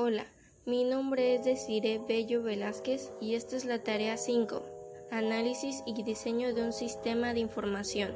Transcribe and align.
Hola, 0.00 0.26
mi 0.64 0.84
nombre 0.84 1.34
es 1.34 1.44
Desire 1.44 2.00
Bello 2.06 2.40
Velázquez 2.40 3.10
y 3.20 3.34
esta 3.34 3.56
es 3.56 3.64
la 3.64 3.82
tarea 3.82 4.16
5, 4.16 4.62
Análisis 5.10 5.82
y 5.86 6.04
diseño 6.04 6.54
de 6.54 6.62
un 6.62 6.72
sistema 6.72 7.34
de 7.34 7.40
información, 7.40 8.12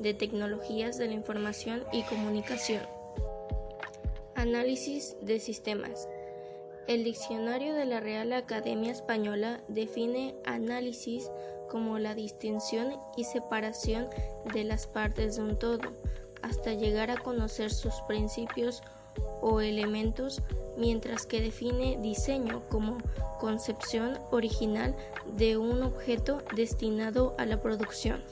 de 0.00 0.12
tecnologías 0.12 0.98
de 0.98 1.06
la 1.06 1.12
información 1.12 1.84
y 1.92 2.02
comunicación. 2.02 2.82
Análisis 4.34 5.14
de 5.22 5.38
sistemas. 5.38 6.08
El 6.88 7.04
diccionario 7.04 7.74
de 7.74 7.84
la 7.84 8.00
Real 8.00 8.32
Academia 8.32 8.90
Española 8.90 9.60
define 9.68 10.34
análisis 10.44 11.30
como 11.70 12.00
la 12.00 12.16
distinción 12.16 12.96
y 13.16 13.22
separación 13.22 14.08
de 14.52 14.64
las 14.64 14.88
partes 14.88 15.36
de 15.36 15.42
un 15.42 15.56
todo, 15.60 15.92
hasta 16.42 16.74
llegar 16.74 17.12
a 17.12 17.18
conocer 17.18 17.70
sus 17.70 17.94
principios 18.08 18.82
o 19.40 19.60
elementos, 19.60 20.42
mientras 20.76 21.26
que 21.26 21.40
define 21.40 21.98
diseño 22.00 22.62
como 22.68 22.98
concepción 23.40 24.18
original 24.30 24.94
de 25.36 25.56
un 25.56 25.82
objeto 25.82 26.42
destinado 26.54 27.34
a 27.38 27.46
la 27.46 27.60
producción. 27.60 28.22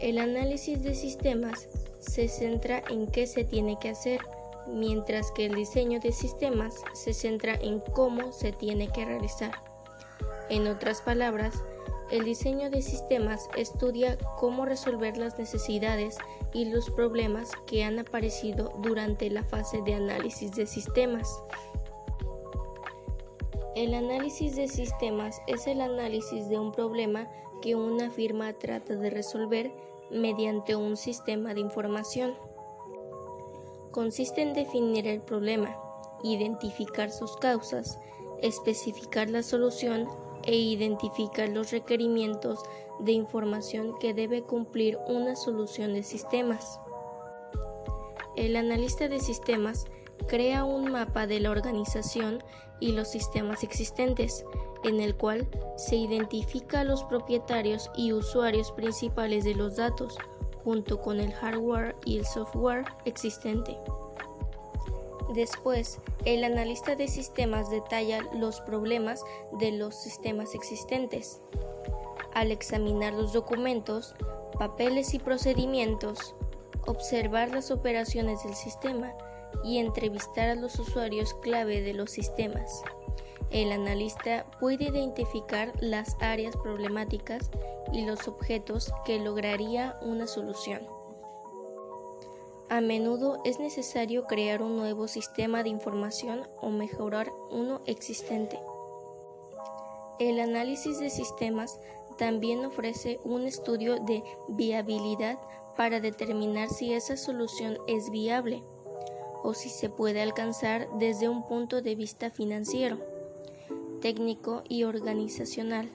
El 0.00 0.18
análisis 0.18 0.82
de 0.82 0.94
sistemas 0.94 1.68
se 2.00 2.28
centra 2.28 2.82
en 2.88 3.06
qué 3.06 3.26
se 3.26 3.44
tiene 3.44 3.78
que 3.80 3.90
hacer, 3.90 4.20
mientras 4.66 5.30
que 5.32 5.46
el 5.46 5.54
diseño 5.54 6.00
de 6.00 6.12
sistemas 6.12 6.74
se 6.94 7.12
centra 7.12 7.54
en 7.54 7.80
cómo 7.80 8.32
se 8.32 8.52
tiene 8.52 8.88
que 8.88 9.04
realizar. 9.04 9.52
En 10.48 10.66
otras 10.66 11.02
palabras, 11.02 11.54
el 12.10 12.24
diseño 12.24 12.70
de 12.70 12.82
sistemas 12.82 13.48
estudia 13.56 14.18
cómo 14.38 14.64
resolver 14.64 15.16
las 15.16 15.38
necesidades 15.38 16.16
y 16.52 16.64
los 16.64 16.90
problemas 16.90 17.50
que 17.66 17.84
han 17.84 17.98
aparecido 17.98 18.72
durante 18.82 19.30
la 19.30 19.44
fase 19.44 19.80
de 19.82 19.94
análisis 19.94 20.52
de 20.52 20.66
sistemas. 20.66 21.40
El 23.76 23.94
análisis 23.94 24.56
de 24.56 24.66
sistemas 24.66 25.40
es 25.46 25.68
el 25.68 25.80
análisis 25.80 26.48
de 26.48 26.58
un 26.58 26.72
problema 26.72 27.28
que 27.62 27.76
una 27.76 28.10
firma 28.10 28.52
trata 28.54 28.96
de 28.96 29.10
resolver 29.10 29.70
mediante 30.10 30.74
un 30.74 30.96
sistema 30.96 31.54
de 31.54 31.60
información. 31.60 32.34
Consiste 33.92 34.42
en 34.42 34.54
definir 34.54 35.06
el 35.06 35.20
problema, 35.20 35.76
identificar 36.24 37.12
sus 37.12 37.36
causas, 37.36 37.98
especificar 38.42 39.30
la 39.30 39.42
solución 39.42 40.08
e 40.44 40.56
identificar 40.56 41.48
los 41.48 41.70
requerimientos 41.70 42.60
de 43.00 43.12
información 43.12 43.98
que 43.98 44.14
debe 44.14 44.42
cumplir 44.42 44.98
una 45.08 45.36
solución 45.36 45.94
de 45.94 46.02
sistemas. 46.02 46.80
El 48.36 48.56
analista 48.56 49.08
de 49.08 49.20
sistemas 49.20 49.86
crea 50.28 50.64
un 50.64 50.90
mapa 50.90 51.26
de 51.26 51.40
la 51.40 51.50
organización 51.50 52.42
y 52.78 52.92
los 52.92 53.08
sistemas 53.08 53.62
existentes, 53.62 54.44
en 54.84 55.00
el 55.00 55.16
cual 55.16 55.48
se 55.76 55.96
identifica 55.96 56.80
a 56.80 56.84
los 56.84 57.04
propietarios 57.04 57.90
y 57.96 58.12
usuarios 58.12 58.72
principales 58.72 59.44
de 59.44 59.54
los 59.54 59.76
datos, 59.76 60.16
junto 60.64 61.00
con 61.00 61.20
el 61.20 61.32
hardware 61.32 61.96
y 62.04 62.18
el 62.18 62.26
software 62.26 62.84
existente. 63.04 63.76
Después, 65.34 66.00
el 66.24 66.42
analista 66.42 66.96
de 66.96 67.06
sistemas 67.06 67.70
detalla 67.70 68.20
los 68.34 68.60
problemas 68.60 69.22
de 69.52 69.70
los 69.70 69.94
sistemas 69.94 70.54
existentes. 70.54 71.40
Al 72.34 72.50
examinar 72.50 73.12
los 73.12 73.32
documentos, 73.32 74.14
papeles 74.58 75.14
y 75.14 75.20
procedimientos, 75.20 76.34
observar 76.86 77.50
las 77.50 77.70
operaciones 77.70 78.42
del 78.42 78.54
sistema 78.54 79.14
y 79.64 79.78
entrevistar 79.78 80.48
a 80.48 80.54
los 80.56 80.78
usuarios 80.78 81.34
clave 81.34 81.80
de 81.80 81.94
los 81.94 82.10
sistemas. 82.10 82.82
El 83.50 83.72
analista 83.72 84.46
puede 84.58 84.84
identificar 84.84 85.72
las 85.80 86.16
áreas 86.20 86.56
problemáticas 86.56 87.50
y 87.92 88.04
los 88.04 88.26
objetos 88.26 88.92
que 89.04 89.18
lograría 89.18 89.96
una 90.02 90.26
solución. 90.26 90.99
A 92.70 92.80
menudo 92.80 93.42
es 93.44 93.58
necesario 93.58 94.28
crear 94.28 94.62
un 94.62 94.76
nuevo 94.76 95.08
sistema 95.08 95.64
de 95.64 95.70
información 95.70 96.42
o 96.60 96.70
mejorar 96.70 97.32
uno 97.50 97.80
existente. 97.86 98.60
El 100.20 100.38
análisis 100.38 101.00
de 101.00 101.10
sistemas 101.10 101.80
también 102.16 102.64
ofrece 102.64 103.18
un 103.24 103.42
estudio 103.42 103.98
de 103.98 104.22
viabilidad 104.50 105.36
para 105.76 105.98
determinar 105.98 106.70
si 106.70 106.92
esa 106.92 107.16
solución 107.16 107.76
es 107.88 108.08
viable 108.08 108.62
o 109.42 109.52
si 109.52 109.68
se 109.68 109.88
puede 109.88 110.22
alcanzar 110.22 110.86
desde 111.00 111.28
un 111.28 111.42
punto 111.42 111.82
de 111.82 111.96
vista 111.96 112.30
financiero, 112.30 112.98
técnico 114.00 114.62
y 114.68 114.84
organizacional. 114.84 115.88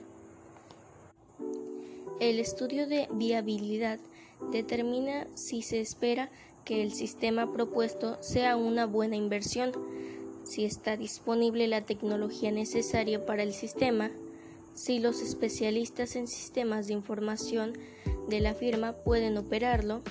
El 2.20 2.38
estudio 2.38 2.86
de 2.86 3.08
viabilidad 3.12 3.98
determina 4.52 5.26
si 5.34 5.62
se 5.62 5.80
espera 5.80 6.28
que 6.66 6.82
el 6.82 6.92
sistema 6.92 7.50
propuesto 7.52 8.18
sea 8.20 8.56
una 8.56 8.86
buena 8.86 9.16
inversión, 9.16 9.72
si 10.44 10.64
está 10.64 10.96
disponible 10.96 11.68
la 11.68 11.86
tecnología 11.86 12.50
necesaria 12.50 13.24
para 13.24 13.44
el 13.44 13.54
sistema, 13.54 14.10
si 14.74 14.98
los 14.98 15.22
especialistas 15.22 16.16
en 16.16 16.26
sistemas 16.26 16.88
de 16.88 16.92
información 16.92 17.72
de 18.28 18.40
la 18.40 18.52
firma 18.52 18.92
pueden 18.92 19.38
operarlo 19.38 20.02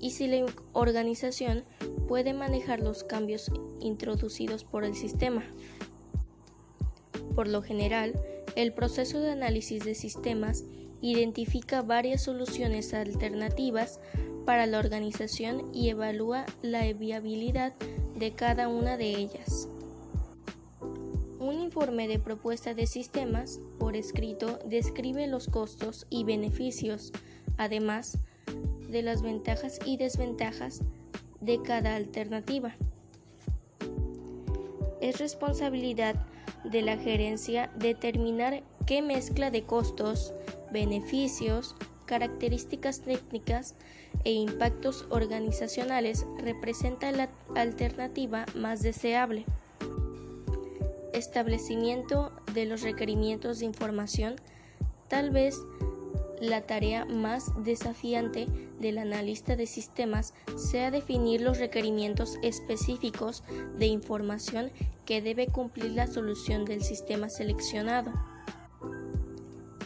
y 0.00 0.12
si 0.12 0.28
la 0.28 0.46
organización 0.72 1.64
puede 2.06 2.34
manejar 2.34 2.78
los 2.78 3.02
cambios 3.02 3.50
introducidos 3.80 4.62
por 4.62 4.84
el 4.84 4.94
sistema. 4.94 5.44
Por 7.34 7.48
lo 7.48 7.62
general, 7.62 8.14
el 8.54 8.72
proceso 8.72 9.18
de 9.18 9.32
análisis 9.32 9.84
de 9.84 9.96
sistemas 9.96 10.62
identifica 11.00 11.82
varias 11.82 12.22
soluciones 12.22 12.94
alternativas 12.94 13.98
para 14.44 14.66
la 14.66 14.78
organización 14.78 15.74
y 15.74 15.88
evalúa 15.88 16.46
la 16.62 16.92
viabilidad 16.92 17.72
de 18.16 18.32
cada 18.32 18.68
una 18.68 18.96
de 18.96 19.10
ellas. 19.16 19.68
Un 21.38 21.60
informe 21.60 22.08
de 22.08 22.18
propuesta 22.18 22.74
de 22.74 22.86
sistemas 22.86 23.60
por 23.78 23.96
escrito 23.96 24.58
describe 24.64 25.26
los 25.26 25.48
costos 25.48 26.06
y 26.08 26.24
beneficios, 26.24 27.12
además 27.58 28.18
de 28.88 29.02
las 29.02 29.22
ventajas 29.22 29.78
y 29.84 29.96
desventajas 29.96 30.80
de 31.40 31.60
cada 31.62 31.96
alternativa. 31.96 32.74
Es 35.00 35.18
responsabilidad 35.18 36.14
de 36.64 36.80
la 36.80 36.96
gerencia 36.96 37.70
determinar 37.76 38.62
qué 38.86 39.02
mezcla 39.02 39.50
de 39.50 39.64
costos, 39.64 40.32
beneficios, 40.72 41.74
características 42.06 43.00
técnicas 43.00 43.74
e 44.24 44.32
impactos 44.32 45.06
organizacionales 45.10 46.26
representa 46.38 47.12
la 47.12 47.28
alternativa 47.54 48.46
más 48.54 48.82
deseable. 48.82 49.44
Establecimiento 51.12 52.32
de 52.52 52.66
los 52.66 52.82
requerimientos 52.82 53.60
de 53.60 53.66
información, 53.66 54.36
tal 55.08 55.30
vez 55.30 55.56
la 56.40 56.62
tarea 56.62 57.04
más 57.04 57.52
desafiante 57.64 58.46
del 58.80 58.98
analista 58.98 59.56
de 59.56 59.66
sistemas 59.66 60.34
sea 60.56 60.90
definir 60.90 61.40
los 61.40 61.58
requerimientos 61.58 62.38
específicos 62.42 63.42
de 63.78 63.86
información 63.86 64.70
que 65.06 65.22
debe 65.22 65.46
cumplir 65.46 65.92
la 65.92 66.06
solución 66.06 66.64
del 66.64 66.82
sistema 66.82 67.28
seleccionado. 67.28 68.12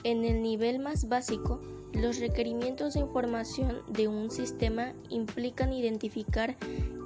En 0.05 0.25
el 0.25 0.43
nivel 0.43 0.79
más 0.79 1.09
básico, 1.09 1.61
los 1.93 2.19
requerimientos 2.19 2.95
de 2.95 3.01
información 3.01 3.83
de 3.89 4.09
un 4.09 4.31
sistema 4.31 4.93
implican 5.09 5.73
identificar 5.73 6.57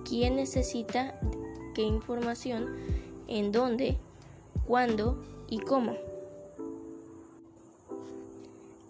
quién 0.04 0.36
necesita 0.36 1.18
qué 1.74 1.82
información, 1.82 2.76
en 3.28 3.52
dónde, 3.52 3.96
cuándo 4.66 5.22
y 5.48 5.58
cómo. 5.58 5.96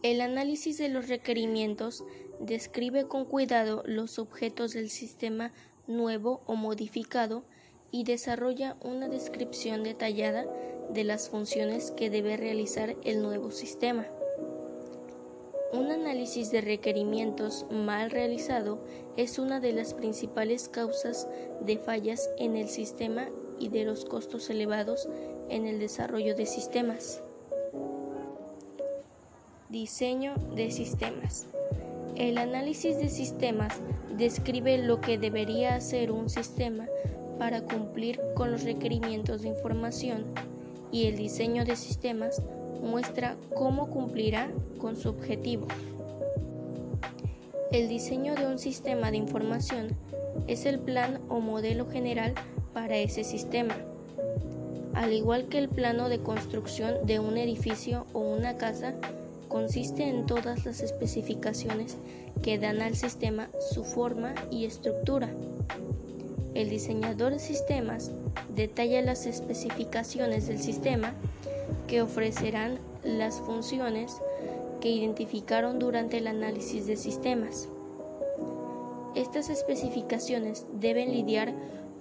El 0.02 0.20
análisis 0.20 0.78
de 0.78 0.88
los 0.88 1.08
requerimientos 1.08 2.04
describe 2.40 3.06
con 3.06 3.24
cuidado 3.24 3.84
los 3.86 4.18
objetos 4.18 4.72
del 4.72 4.90
sistema 4.90 5.52
nuevo 5.86 6.40
o 6.46 6.56
modificado 6.56 7.44
y 7.92 8.04
desarrolla 8.04 8.76
una 8.80 9.08
descripción 9.08 9.84
detallada 9.84 10.46
de 10.90 11.04
las 11.04 11.28
funciones 11.28 11.92
que 11.92 12.10
debe 12.10 12.36
realizar 12.36 12.96
el 13.04 13.22
nuevo 13.22 13.50
sistema. 13.50 14.06
Un 15.72 15.90
análisis 15.90 16.50
de 16.50 16.60
requerimientos 16.60 17.64
mal 17.70 18.10
realizado 18.10 18.78
es 19.16 19.38
una 19.38 19.58
de 19.58 19.72
las 19.72 19.94
principales 19.94 20.68
causas 20.68 21.26
de 21.64 21.78
fallas 21.78 22.28
en 22.36 22.56
el 22.56 22.68
sistema 22.68 23.28
y 23.58 23.70
de 23.70 23.84
los 23.84 24.04
costos 24.04 24.50
elevados 24.50 25.08
en 25.48 25.66
el 25.66 25.78
desarrollo 25.78 26.36
de 26.36 26.44
sistemas. 26.44 27.22
Diseño 29.70 30.34
de 30.54 30.70
sistemas. 30.70 31.46
El 32.16 32.36
análisis 32.36 32.98
de 32.98 33.08
sistemas 33.08 33.80
describe 34.18 34.76
lo 34.76 35.00
que 35.00 35.16
debería 35.16 35.74
hacer 35.74 36.12
un 36.12 36.28
sistema 36.28 36.86
para 37.38 37.62
cumplir 37.62 38.20
con 38.34 38.52
los 38.52 38.64
requerimientos 38.64 39.40
de 39.40 39.48
información 39.48 40.26
y 40.90 41.06
el 41.06 41.16
diseño 41.16 41.64
de 41.64 41.76
sistemas 41.76 42.42
muestra 42.80 43.36
cómo 43.54 43.88
cumplirá 43.90 44.50
con 44.78 44.96
su 44.96 45.08
objetivo. 45.08 45.66
El 47.70 47.88
diseño 47.88 48.34
de 48.34 48.46
un 48.46 48.58
sistema 48.58 49.10
de 49.10 49.16
información 49.16 49.96
es 50.46 50.66
el 50.66 50.78
plan 50.78 51.20
o 51.28 51.40
modelo 51.40 51.88
general 51.88 52.34
para 52.74 52.96
ese 52.96 53.24
sistema. 53.24 53.74
Al 54.94 55.12
igual 55.12 55.46
que 55.46 55.58
el 55.58 55.68
plano 55.68 56.08
de 56.08 56.18
construcción 56.18 57.06
de 57.06 57.18
un 57.18 57.38
edificio 57.38 58.06
o 58.12 58.20
una 58.20 58.56
casa, 58.56 58.94
consiste 59.48 60.08
en 60.08 60.26
todas 60.26 60.64
las 60.64 60.80
especificaciones 60.80 61.96
que 62.42 62.58
dan 62.58 62.80
al 62.80 62.96
sistema 62.96 63.48
su 63.72 63.84
forma 63.84 64.34
y 64.50 64.64
estructura. 64.64 65.28
El 66.54 66.70
diseñador 66.70 67.32
de 67.32 67.38
sistemas 67.38 68.10
detalla 68.54 69.02
las 69.02 69.26
especificaciones 69.26 70.46
del 70.46 70.58
sistema 70.58 71.14
que 71.86 72.02
ofrecerán 72.02 72.78
las 73.04 73.40
funciones 73.40 74.20
que 74.80 74.90
identificaron 74.90 75.78
durante 75.78 76.18
el 76.18 76.26
análisis 76.26 76.86
de 76.86 76.96
sistemas. 76.96 77.68
Estas 79.14 79.50
especificaciones 79.50 80.66
deben 80.72 81.12
lidiar 81.12 81.52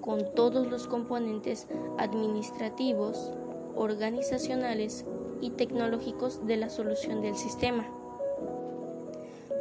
con 0.02 0.34
todos 0.34 0.68
los 0.68 0.88
componentes 0.88 1.68
administrativos, 1.98 3.32
organizacionales 3.76 5.06
y 5.42 5.52
tecnológicos 5.52 6.46
de 6.48 6.58
la 6.58 6.70
solución 6.70 7.22
del 7.22 7.36
sistema. 7.36 7.86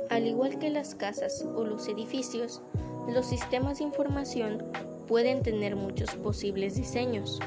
Al 0.08 0.26
igual 0.26 0.58
que 0.58 0.70
las 0.70 0.94
casas 0.94 1.44
o 1.54 1.64
los 1.64 1.88
edificios, 1.88 2.62
los 3.08 3.26
sistemas 3.26 3.78
de 3.78 3.84
información 3.84 4.64
pueden 5.06 5.42
tener 5.42 5.76
muchos 5.76 6.14
posibles 6.16 6.76
diseños. 6.76 7.38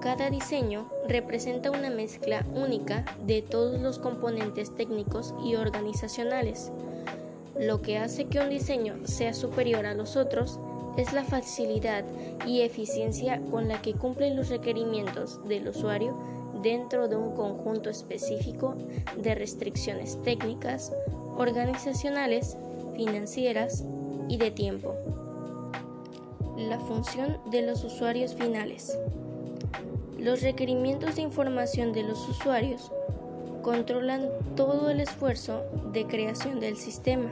Cada 0.00 0.30
diseño 0.30 0.88
representa 1.08 1.70
una 1.70 1.90
mezcla 1.90 2.44
única 2.54 3.04
de 3.26 3.42
todos 3.42 3.80
los 3.80 3.98
componentes 3.98 4.74
técnicos 4.74 5.34
y 5.44 5.56
organizacionales. 5.56 6.70
Lo 7.58 7.80
que 7.80 7.98
hace 7.98 8.26
que 8.26 8.38
un 8.40 8.50
diseño 8.50 8.96
sea 9.04 9.32
superior 9.32 9.86
a 9.86 9.94
los 9.94 10.16
otros 10.16 10.58
es 10.96 11.12
la 11.12 11.24
facilidad 11.24 12.04
y 12.46 12.62
eficiencia 12.62 13.40
con 13.50 13.68
la 13.68 13.82
que 13.82 13.94
cumplen 13.94 14.36
los 14.36 14.48
requerimientos 14.48 15.46
del 15.48 15.68
usuario 15.68 16.14
dentro 16.62 17.08
de 17.08 17.16
un 17.16 17.34
conjunto 17.34 17.90
específico 17.90 18.74
de 19.16 19.34
restricciones 19.34 20.20
técnicas, 20.22 20.92
organizacionales, 21.36 22.56
financieras 22.94 23.84
y 24.28 24.38
de 24.38 24.50
tiempo. 24.50 24.94
La 26.56 26.78
función 26.78 27.38
de 27.50 27.62
los 27.62 27.84
usuarios 27.84 28.34
finales. 28.34 28.98
Los 30.18 30.40
requerimientos 30.42 31.16
de 31.16 31.22
información 31.22 31.92
de 31.92 32.02
los 32.02 32.28
usuarios 32.28 32.90
controlan 33.62 34.30
todo 34.54 34.88
el 34.88 35.00
esfuerzo 35.00 35.64
de 35.92 36.06
creación 36.06 36.58
del 36.58 36.76
sistema. 36.76 37.30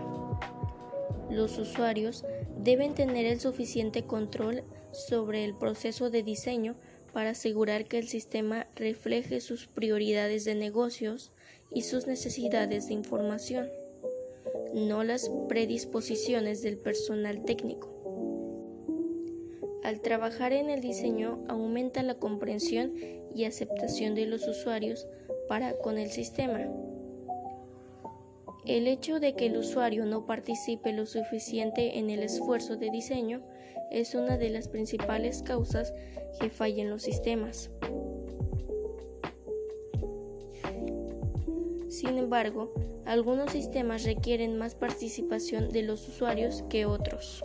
Los 1.31 1.59
usuarios 1.59 2.25
deben 2.59 2.95
tener 2.95 3.25
el 3.25 3.41
suficiente 3.41 4.05
control 4.05 4.65
sobre 4.93 5.45
el 5.45 5.55
proceso 5.55 6.11
de 6.11 6.23
diseño 6.23 6.75
para 7.13 7.31
asegurar 7.31 7.87
que 7.87 7.99
el 7.99 8.09
sistema 8.09 8.67
refleje 8.77 9.41
sus 9.41 9.67
prioridades 9.67 10.45
de 10.45 10.55
negocios 10.55 11.31
y 11.73 11.83
sus 11.83 12.07
necesidades 12.07 12.89
de 12.89 12.95
información, 12.95 13.69
no 14.75 15.05
las 15.05 15.31
predisposiciones 15.49 16.63
del 16.63 16.77
personal 16.77 17.45
técnico. 17.45 17.94
Al 19.85 20.01
trabajar 20.01 20.55
en 20.55 20.71
el 20.71 20.81
diseño 20.81 21.45
aumenta 21.47 22.03
la 22.03 22.15
comprensión 22.15 22.95
y 23.35 23.45
aceptación 23.45 24.15
de 24.15 24.25
los 24.25 24.49
usuarios 24.49 25.07
para 25.47 25.77
con 25.77 25.99
el 25.99 26.11
sistema. 26.11 26.67
El 28.65 28.87
hecho 28.87 29.21
de 29.21 29.35
que 29.35 29.45
el 29.45 29.59
usuario 29.59 30.07
no 30.07 30.25
participe 30.25 30.95
lo 30.95 31.05
suficiente 31.05 31.99
en 31.99 32.09
el 32.09 32.23
esfuerzo 32.23 32.79
de 32.79 32.91
diseño 32.91 33.43
es 33.91 34.15
una 34.15 34.39
de 34.39 34.49
las 34.49 34.69
principales 34.69 35.43
causas 35.43 35.93
que 36.41 36.49
fallen 36.49 36.89
los 36.89 37.03
sistemas. 37.03 37.71
Sin 41.91 42.17
embargo, 42.17 42.73
algunos 43.05 43.51
sistemas 43.53 44.05
requieren 44.05 44.57
más 44.57 44.75
participación 44.75 45.69
de 45.69 45.83
los 45.83 46.09
usuarios 46.09 46.65
que 46.71 46.87
otros. 46.87 47.45